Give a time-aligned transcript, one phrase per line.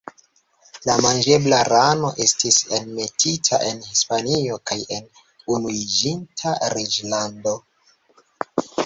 [0.89, 5.05] La manĝebla rano estis enmetita en Hispanio kaj en
[5.57, 7.55] Unuiĝinta Reĝlando.